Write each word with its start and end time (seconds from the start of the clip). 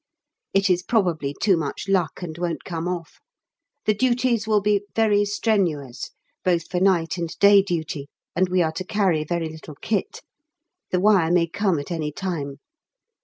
It 0.55 0.67
is 0.67 0.81
probably 0.81 1.35
too 1.39 1.55
much 1.55 1.87
luck 1.87 2.23
and 2.23 2.35
won't 2.35 2.63
come 2.63 2.87
off. 2.87 3.19
The 3.85 3.93
duties 3.93 4.47
will 4.47 4.59
be 4.59 4.81
"very 4.95 5.25
strenuous," 5.25 6.09
both 6.43 6.67
for 6.71 6.79
night 6.79 7.19
and 7.19 7.29
day 7.37 7.61
duty, 7.61 8.07
and 8.35 8.49
we 8.49 8.63
are 8.63 8.71
to 8.77 8.83
carry 8.83 9.23
very 9.23 9.47
little 9.47 9.75
kit. 9.75 10.21
The 10.89 10.99
wire 10.99 11.29
may 11.31 11.45
come 11.45 11.77
at 11.77 11.91
any 11.91 12.11
time. 12.11 12.55